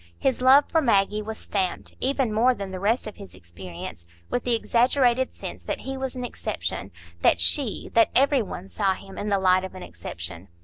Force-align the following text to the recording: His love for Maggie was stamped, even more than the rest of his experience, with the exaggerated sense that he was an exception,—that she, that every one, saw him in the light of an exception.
His 0.17 0.41
love 0.41 0.65
for 0.67 0.81
Maggie 0.81 1.21
was 1.21 1.37
stamped, 1.37 1.93
even 1.99 2.33
more 2.33 2.55
than 2.55 2.71
the 2.71 2.79
rest 2.79 3.05
of 3.05 3.17
his 3.17 3.35
experience, 3.35 4.07
with 4.31 4.45
the 4.45 4.55
exaggerated 4.55 5.31
sense 5.31 5.63
that 5.65 5.81
he 5.81 5.95
was 5.95 6.15
an 6.15 6.25
exception,—that 6.25 7.39
she, 7.39 7.91
that 7.93 8.09
every 8.15 8.41
one, 8.41 8.67
saw 8.67 8.95
him 8.95 9.15
in 9.19 9.29
the 9.29 9.37
light 9.37 9.63
of 9.63 9.75
an 9.75 9.83
exception. 9.83 10.47